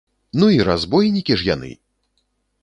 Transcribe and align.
Ну 0.43 0.47
і 0.53 0.55
разбойнікі 0.69 1.37
ж 1.43 1.47
яны! 1.53 1.71